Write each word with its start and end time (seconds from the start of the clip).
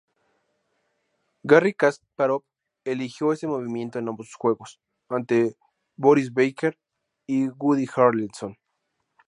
Garry 1.43 1.75
Kasparov 1.75 2.43
eligió 2.85 3.33
este 3.33 3.45
movimiento 3.45 3.99
en 3.99 4.07
ambos 4.09 4.33
juegos, 4.33 4.79
ante 5.09 5.55
Boris 5.95 6.33
Becker 6.33 6.79
y 7.27 7.49
Woody 7.49 7.85
Harrelson. 7.95 8.57